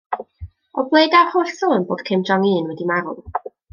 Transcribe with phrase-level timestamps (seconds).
[0.77, 3.13] O ble daw'r holl sôn bod Kim Jong-un wedi marw?